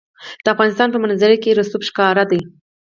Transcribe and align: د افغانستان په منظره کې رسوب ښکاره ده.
د 0.43 0.45
افغانستان 0.53 0.89
په 0.91 0.99
منظره 1.03 1.35
کې 1.43 1.57
رسوب 1.59 1.81
ښکاره 1.89 2.23
ده. 2.31 2.39